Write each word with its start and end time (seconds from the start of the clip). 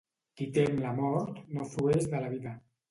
Qui 0.39 0.47
tem 0.55 0.81
la 0.87 0.95
mort, 1.01 1.39
no 1.59 1.71
frueix 1.77 2.13
de 2.17 2.25
la 2.27 2.35
vida. 2.37 2.61